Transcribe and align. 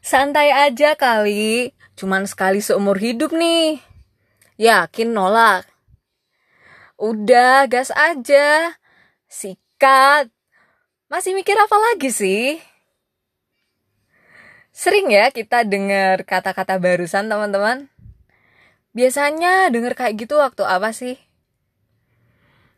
Santai 0.00 0.48
aja 0.48 0.96
kali, 0.96 1.76
cuman 1.92 2.24
sekali 2.24 2.64
seumur 2.64 2.96
hidup 2.96 3.36
nih. 3.36 3.84
Yakin 4.56 5.12
nolak? 5.12 5.68
Udah, 6.96 7.68
gas 7.68 7.92
aja. 7.92 8.80
Sikat. 9.28 10.32
Masih 11.12 11.36
mikir 11.36 11.52
apa 11.52 11.76
lagi 11.76 12.08
sih? 12.08 12.56
Sering 14.72 15.12
ya 15.12 15.28
kita 15.28 15.68
dengar 15.68 16.24
kata-kata 16.24 16.80
barusan 16.80 17.28
teman-teman? 17.28 17.92
Biasanya 18.96 19.68
denger 19.68 19.92
kayak 19.92 20.16
gitu 20.16 20.40
waktu 20.40 20.64
apa 20.64 20.96
sih? 20.96 21.20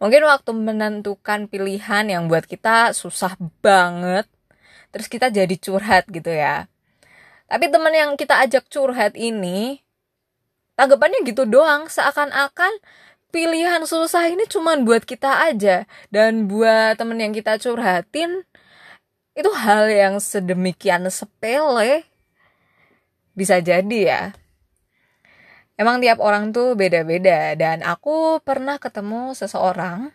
Mungkin 0.03 0.27
waktu 0.27 0.51
menentukan 0.51 1.47
pilihan 1.47 2.11
yang 2.11 2.27
buat 2.27 2.51
kita 2.51 2.91
susah 2.91 3.39
banget, 3.63 4.27
terus 4.91 5.07
kita 5.07 5.31
jadi 5.31 5.55
curhat 5.55 6.11
gitu 6.11 6.35
ya. 6.35 6.67
Tapi 7.53 7.69
temen 7.69 7.93
yang 7.93 8.17
kita 8.17 8.41
ajak 8.49 8.65
curhat 8.73 9.13
ini, 9.13 9.85
tanggapannya 10.73 11.21
gitu 11.29 11.45
doang, 11.45 11.85
seakan-akan 11.85 12.81
pilihan 13.29 13.85
susah 13.85 14.25
ini 14.33 14.49
cuman 14.49 14.89
buat 14.89 15.05
kita 15.05 15.53
aja. 15.53 15.85
Dan 16.09 16.49
buat 16.49 16.97
temen 16.97 17.21
yang 17.21 17.37
kita 17.37 17.61
curhatin, 17.61 18.49
itu 19.37 19.53
hal 19.53 19.93
yang 19.93 20.17
sedemikian 20.17 21.05
sepele. 21.13 22.09
Bisa 23.37 23.61
jadi 23.61 24.01
ya. 24.01 24.23
Emang 25.77 26.01
tiap 26.01 26.25
orang 26.25 26.57
tuh 26.57 26.73
beda-beda 26.73 27.53
dan 27.53 27.85
aku 27.85 28.41
pernah 28.41 28.81
ketemu 28.81 29.37
seseorang 29.37 30.09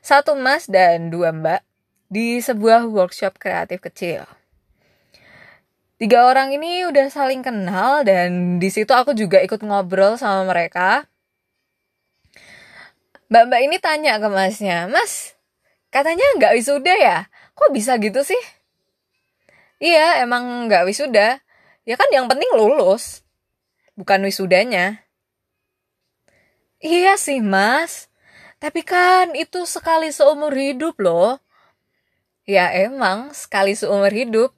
satu 0.00 0.38
mas 0.38 0.64
dan 0.70 1.12
dua 1.12 1.32
mbak 1.34 1.60
di 2.08 2.40
sebuah 2.40 2.88
workshop 2.88 3.36
kreatif 3.36 3.84
kecil. 3.84 4.24
Tiga 5.98 6.30
orang 6.30 6.54
ini 6.54 6.86
udah 6.86 7.10
saling 7.10 7.42
kenal 7.42 8.06
dan 8.06 8.62
di 8.62 8.70
situ 8.70 8.94
aku 8.94 9.18
juga 9.18 9.42
ikut 9.42 9.58
ngobrol 9.66 10.14
sama 10.14 10.46
mereka. 10.46 11.10
Mbak-mbak 13.28 13.60
ini 13.66 13.76
tanya 13.82 14.16
ke 14.22 14.28
masnya, 14.30 14.86
Mas, 14.88 15.34
katanya 15.90 16.24
nggak 16.38 16.54
wisuda 16.54 16.94
ya? 16.96 17.18
Kok 17.58 17.74
bisa 17.74 17.98
gitu 17.98 18.22
sih? 18.22 18.38
Iya, 19.82 20.22
emang 20.22 20.70
nggak 20.70 20.86
wisuda. 20.86 21.42
Ya 21.82 21.94
kan 21.98 22.10
yang 22.14 22.30
penting 22.30 22.50
lulus 22.54 23.26
bukan 23.98 24.22
wisudanya. 24.22 25.02
Iya 26.78 27.18
sih 27.18 27.42
mas, 27.42 28.06
tapi 28.62 28.86
kan 28.86 29.34
itu 29.34 29.66
sekali 29.66 30.14
seumur 30.14 30.54
hidup 30.54 30.94
loh. 31.02 31.42
Ya 32.46 32.70
emang 32.70 33.34
sekali 33.34 33.74
seumur 33.74 34.14
hidup. 34.14 34.57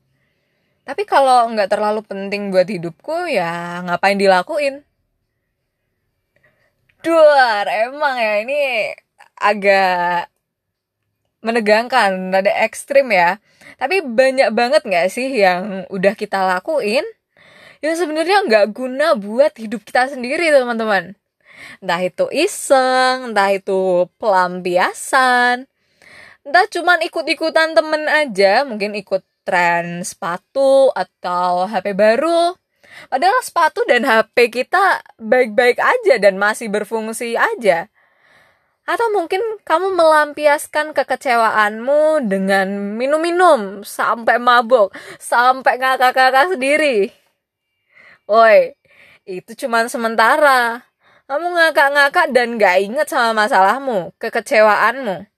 Tapi 0.90 1.06
kalau 1.06 1.46
nggak 1.54 1.70
terlalu 1.70 2.02
penting 2.02 2.50
buat 2.50 2.66
hidupku 2.66 3.30
ya 3.30 3.78
ngapain 3.86 4.18
dilakuin. 4.18 4.82
Duar, 7.06 7.64
emang 7.70 8.18
ya 8.18 8.42
ini 8.42 8.90
agak 9.38 10.26
menegangkan, 11.46 12.34
ada 12.34 12.50
ekstrim 12.66 13.06
ya. 13.14 13.38
Tapi 13.78 14.02
banyak 14.02 14.50
banget 14.50 14.82
nggak 14.82 15.06
sih 15.14 15.30
yang 15.30 15.86
udah 15.94 16.12
kita 16.18 16.42
lakuin, 16.42 17.06
yang 17.80 17.94
sebenarnya 17.94 18.44
nggak 18.50 18.66
guna 18.74 19.14
buat 19.14 19.54
hidup 19.56 19.86
kita 19.86 20.10
sendiri 20.10 20.52
teman-teman 20.52 21.16
entah 21.80 22.00
itu 22.00 22.28
iseng 22.32 23.32
entah 23.32 23.52
itu 23.52 24.08
pelampiasan 24.20 25.68
entah 26.44 26.66
cuman 26.68 27.04
ikut-ikutan 27.04 27.76
temen 27.76 28.04
aja 28.08 28.64
mungkin 28.64 28.96
ikut 28.96 29.24
tren 29.42 30.02
sepatu 30.06 30.92
atau 30.92 31.66
HP 31.66 31.96
baru 31.96 32.54
padahal 33.08 33.40
sepatu 33.42 33.86
dan 33.86 34.04
HP 34.04 34.50
kita 34.50 35.00
baik-baik 35.16 35.78
aja 35.78 36.14
dan 36.18 36.36
masih 36.36 36.68
berfungsi 36.68 37.38
aja 37.38 37.88
atau 38.90 39.06
mungkin 39.14 39.38
kamu 39.62 39.94
melampiaskan 39.94 40.90
kekecewaanmu 40.90 42.26
dengan 42.26 42.98
minum-minum 42.98 43.86
sampai 43.86 44.42
mabuk, 44.42 44.90
sampai 45.22 45.78
ngakak-ngakak 45.78 46.58
sendiri. 46.58 47.14
Woi, 48.26 48.74
itu 49.22 49.54
cuma 49.54 49.86
sementara. 49.86 50.82
Kamu 51.30 51.54
ngakak-ngakak 51.54 52.34
dan 52.34 52.58
gak 52.58 52.82
inget 52.82 53.06
sama 53.06 53.46
masalahmu, 53.46 54.10
kekecewaanmu. 54.18 55.30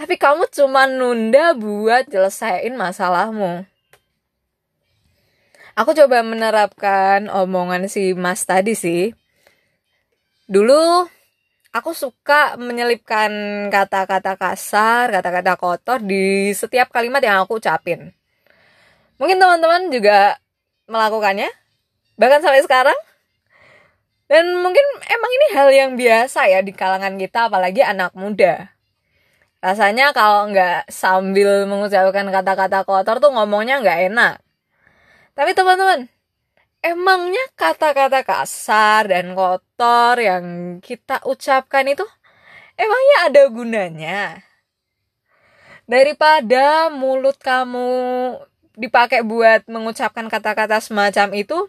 Tapi 0.00 0.16
kamu 0.16 0.48
cuma 0.48 0.88
nunda 0.88 1.52
buat 1.52 2.08
nyelesain 2.08 2.72
masalahmu. 2.72 3.68
Aku 5.76 5.92
coba 5.92 6.24
menerapkan 6.24 7.28
omongan 7.28 7.84
si 7.84 8.16
mas 8.16 8.48
tadi 8.48 8.72
sih. 8.72 9.12
Dulu 10.48 11.04
aku 11.76 11.92
suka 11.92 12.56
menyelipkan 12.56 13.28
kata-kata 13.68 14.40
kasar, 14.40 15.12
kata-kata 15.12 15.60
kotor 15.60 16.00
di 16.00 16.48
setiap 16.56 16.88
kalimat 16.88 17.20
yang 17.20 17.44
aku 17.44 17.60
ucapin. 17.60 18.16
Mungkin 19.20 19.36
teman-teman 19.36 19.92
juga 19.92 20.40
melakukannya 20.88 21.52
bahkan 22.16 22.40
sampai 22.40 22.64
sekarang 22.64 22.96
dan 24.32 24.48
mungkin 24.64 24.82
emang 25.12 25.30
ini 25.36 25.46
hal 25.52 25.68
yang 25.68 25.90
biasa 26.00 26.48
ya 26.48 26.64
di 26.64 26.72
kalangan 26.72 27.20
kita 27.20 27.52
apalagi 27.52 27.84
anak 27.84 28.16
muda 28.16 28.79
rasanya 29.60 30.16
kalau 30.16 30.48
nggak 30.48 30.88
sambil 30.88 31.68
mengucapkan 31.68 32.26
kata-kata 32.32 32.84
kotor 32.88 33.20
tuh 33.20 33.30
ngomongnya 33.32 33.84
nggak 33.84 34.00
enak. 34.12 34.34
Tapi 35.36 35.52
teman-teman 35.52 36.08
emangnya 36.80 37.44
kata-kata 37.56 38.24
kasar 38.24 39.12
dan 39.12 39.36
kotor 39.36 40.16
yang 40.16 40.44
kita 40.80 41.20
ucapkan 41.28 41.84
itu 41.92 42.04
emangnya 42.80 43.16
ada 43.28 43.42
gunanya? 43.52 44.20
Daripada 45.84 46.88
mulut 46.88 47.36
kamu 47.36 47.88
dipakai 48.80 49.20
buat 49.20 49.68
mengucapkan 49.68 50.32
kata-kata 50.32 50.80
semacam 50.80 51.36
itu 51.36 51.68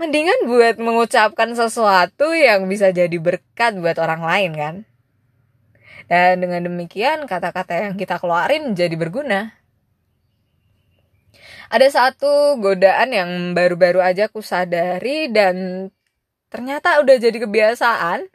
mendingan 0.00 0.48
buat 0.48 0.80
mengucapkan 0.80 1.52
sesuatu 1.54 2.32
yang 2.32 2.66
bisa 2.66 2.88
jadi 2.90 3.14
berkat 3.20 3.76
buat 3.78 4.00
orang 4.00 4.24
lain 4.24 4.52
kan 4.56 4.74
dan 6.10 6.42
dengan 6.42 6.66
demikian 6.66 7.22
kata-kata 7.30 7.86
yang 7.86 7.94
kita 7.94 8.18
keluarin 8.18 8.74
jadi 8.74 8.98
berguna. 8.98 9.54
Ada 11.70 11.86
satu 11.86 12.58
godaan 12.58 13.14
yang 13.14 13.30
baru-baru 13.54 14.02
aja 14.02 14.26
aku 14.26 14.42
sadari 14.42 15.30
dan 15.30 15.86
ternyata 16.50 16.98
udah 16.98 17.14
jadi 17.14 17.38
kebiasaan. 17.46 18.26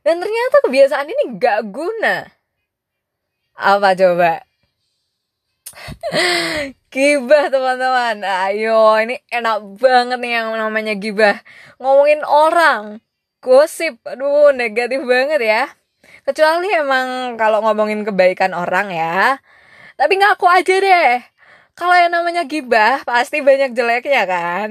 Dan 0.00 0.14
ternyata 0.16 0.56
kebiasaan 0.64 1.04
ini 1.12 1.36
gak 1.36 1.68
guna. 1.68 2.24
Apa 3.52 3.92
coba? 3.92 4.40
Gibah 6.92 7.52
teman-teman. 7.52 8.24
Ayo 8.24 8.96
ini 9.04 9.20
enak 9.28 9.76
banget 9.76 10.18
nih 10.24 10.32
yang 10.40 10.56
namanya 10.56 10.96
gibah. 10.96 11.36
Ngomongin 11.76 12.24
orang. 12.24 13.04
Gosip. 13.44 14.00
Aduh 14.08 14.56
negatif 14.56 15.04
banget 15.04 15.44
ya 15.44 15.83
kecuali 16.24 16.72
emang 16.72 17.36
kalau 17.36 17.60
ngomongin 17.62 18.02
kebaikan 18.02 18.56
orang 18.56 18.90
ya. 18.90 19.38
Tapi 19.94 20.18
ngaku 20.18 20.46
aja 20.48 20.74
deh. 20.80 21.12
Kalau 21.78 21.94
yang 21.94 22.12
namanya 22.12 22.42
gibah 22.48 23.04
pasti 23.06 23.44
banyak 23.44 23.76
jeleknya 23.76 24.24
kan. 24.26 24.68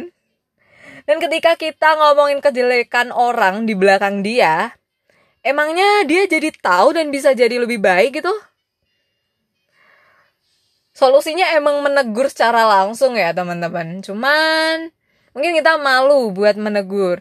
Dan 1.03 1.17
ketika 1.19 1.59
kita 1.59 1.99
ngomongin 1.99 2.39
kejelekan 2.39 3.11
orang 3.11 3.67
di 3.67 3.75
belakang 3.75 4.23
dia 4.23 4.71
emangnya 5.43 6.07
dia 6.07 6.23
jadi 6.25 6.49
tahu 6.55 6.95
dan 6.95 7.11
bisa 7.11 7.35
jadi 7.35 7.59
lebih 7.59 7.83
baik 7.83 8.23
gitu? 8.23 8.31
Solusinya 10.95 11.51
emang 11.57 11.83
menegur 11.83 12.31
secara 12.31 12.63
langsung 12.63 13.19
ya 13.19 13.35
teman-teman. 13.35 13.99
Cuman 13.99 14.95
mungkin 15.35 15.51
kita 15.59 15.75
malu 15.81 16.31
buat 16.31 16.55
menegur 16.55 17.19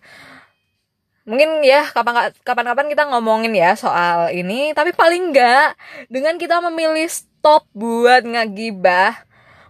mungkin 1.23 1.63
ya 1.63 1.87
kapan 1.95 2.35
kapan 2.43 2.87
kita 2.91 3.07
ngomongin 3.11 3.55
ya 3.55 3.79
soal 3.79 4.35
ini 4.35 4.75
tapi 4.75 4.91
paling 4.91 5.31
enggak 5.31 5.79
dengan 6.11 6.35
kita 6.35 6.59
memilih 6.59 7.07
stop 7.07 7.67
buat 7.75 8.27
ngegibah 8.27 9.23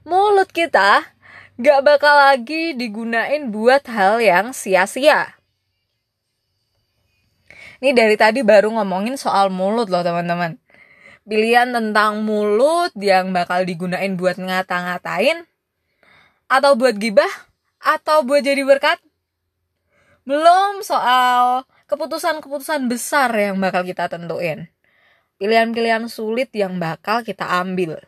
mulut 0.02 0.48
kita 0.50 1.12
gak 1.60 1.80
bakal 1.84 2.14
lagi 2.16 2.74
digunain 2.74 3.52
buat 3.52 3.84
hal 3.86 4.18
yang 4.18 4.50
sia-sia. 4.56 5.36
Ini 7.82 7.94
dari 7.94 8.14
tadi 8.14 8.46
baru 8.46 8.70
ngomongin 8.78 9.18
soal 9.18 9.50
mulut 9.50 9.90
loh 9.90 10.06
teman-teman. 10.06 10.58
Pilihan 11.22 11.70
tentang 11.70 12.22
mulut 12.26 12.90
yang 12.98 13.30
bakal 13.30 13.62
digunain 13.62 14.18
buat 14.18 14.38
ngata-ngatain 14.38 15.46
atau 16.50 16.74
buat 16.74 16.98
gibah 16.98 17.30
atau 17.78 18.26
buat 18.26 18.42
jadi 18.42 18.62
berkat 18.66 18.98
belum 20.22 20.86
soal 20.86 21.66
keputusan-keputusan 21.90 22.86
besar 22.86 23.30
yang 23.34 23.58
bakal 23.58 23.82
kita 23.82 24.06
tentuin 24.06 24.70
pilihan-pilihan 25.42 26.06
sulit 26.06 26.54
yang 26.54 26.78
bakal 26.78 27.26
kita 27.26 27.42
ambil 27.48 27.98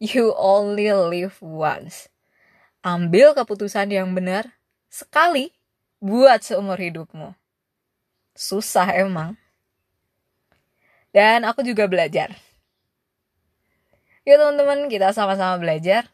You 0.00 0.32
only 0.32 0.88
live 0.88 1.36
once. 1.44 2.08
Ambil 2.80 3.36
keputusan 3.36 3.92
yang 3.92 4.16
benar 4.16 4.56
sekali 4.88 5.52
buat 6.00 6.40
seumur 6.40 6.80
hidupmu. 6.80 7.36
Susah 8.32 8.88
emang. 8.96 9.36
Dan 11.12 11.44
aku 11.44 11.60
juga 11.60 11.84
belajar. 11.84 12.32
Yuk 14.24 14.40
teman-teman, 14.40 14.88
kita 14.88 15.12
sama-sama 15.12 15.60
belajar 15.60 16.08